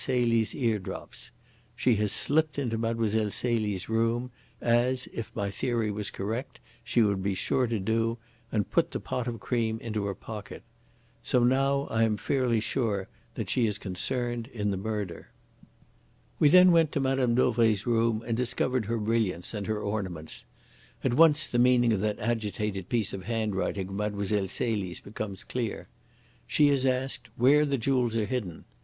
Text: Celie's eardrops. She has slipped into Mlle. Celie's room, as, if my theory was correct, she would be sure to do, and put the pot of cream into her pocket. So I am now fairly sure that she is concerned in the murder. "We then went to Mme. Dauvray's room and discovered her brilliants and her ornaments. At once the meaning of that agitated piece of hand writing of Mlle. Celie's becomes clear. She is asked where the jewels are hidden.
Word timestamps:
Celie's 0.03 0.55
eardrops. 0.55 1.29
She 1.75 1.93
has 1.97 2.11
slipped 2.11 2.57
into 2.57 2.75
Mlle. 2.75 3.29
Celie's 3.29 3.87
room, 3.87 4.31
as, 4.59 5.07
if 5.13 5.31
my 5.35 5.51
theory 5.51 5.91
was 5.91 6.09
correct, 6.09 6.59
she 6.83 7.03
would 7.03 7.21
be 7.21 7.35
sure 7.35 7.67
to 7.67 7.77
do, 7.79 8.17
and 8.51 8.71
put 8.71 8.89
the 8.89 8.99
pot 8.99 9.27
of 9.27 9.39
cream 9.39 9.77
into 9.79 10.05
her 10.05 10.15
pocket. 10.15 10.63
So 11.21 11.37
I 11.91 12.01
am 12.01 12.13
now 12.13 12.17
fairly 12.17 12.59
sure 12.59 13.09
that 13.35 13.51
she 13.51 13.67
is 13.67 13.77
concerned 13.77 14.47
in 14.47 14.71
the 14.71 14.75
murder. 14.75 15.29
"We 16.39 16.49
then 16.49 16.71
went 16.71 16.91
to 16.93 16.99
Mme. 16.99 17.35
Dauvray's 17.35 17.85
room 17.85 18.23
and 18.25 18.35
discovered 18.35 18.85
her 18.85 18.97
brilliants 18.97 19.53
and 19.53 19.67
her 19.67 19.77
ornaments. 19.81 20.45
At 21.03 21.13
once 21.13 21.45
the 21.45 21.59
meaning 21.59 21.93
of 21.93 21.99
that 21.99 22.17
agitated 22.17 22.89
piece 22.89 23.13
of 23.13 23.25
hand 23.25 23.55
writing 23.55 23.89
of 23.89 23.93
Mlle. 23.93 24.47
Celie's 24.49 24.99
becomes 24.99 25.43
clear. 25.43 25.89
She 26.47 26.69
is 26.69 26.87
asked 26.87 27.29
where 27.35 27.67
the 27.67 27.77
jewels 27.77 28.15
are 28.15 28.25
hidden. 28.25 28.65